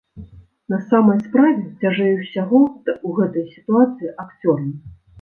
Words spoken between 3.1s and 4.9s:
гэтай сітуацыі акцёрам.